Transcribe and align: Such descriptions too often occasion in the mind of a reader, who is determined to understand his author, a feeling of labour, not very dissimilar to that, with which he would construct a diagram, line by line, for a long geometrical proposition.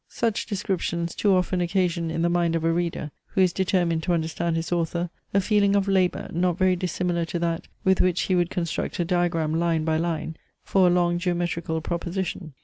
Such 0.09 0.47
descriptions 0.47 1.13
too 1.13 1.35
often 1.35 1.61
occasion 1.61 2.09
in 2.09 2.23
the 2.23 2.27
mind 2.29 2.55
of 2.55 2.63
a 2.63 2.73
reader, 2.73 3.11
who 3.27 3.41
is 3.41 3.53
determined 3.53 4.01
to 4.01 4.13
understand 4.13 4.55
his 4.55 4.71
author, 4.71 5.11
a 5.31 5.39
feeling 5.39 5.75
of 5.75 5.87
labour, 5.87 6.27
not 6.33 6.57
very 6.57 6.75
dissimilar 6.75 7.23
to 7.25 7.37
that, 7.37 7.67
with 7.83 8.01
which 8.01 8.21
he 8.21 8.33
would 8.33 8.49
construct 8.49 8.99
a 8.99 9.05
diagram, 9.05 9.53
line 9.53 9.85
by 9.85 9.97
line, 9.97 10.37
for 10.63 10.87
a 10.87 10.91
long 10.91 11.19
geometrical 11.19 11.81
proposition. 11.81 12.55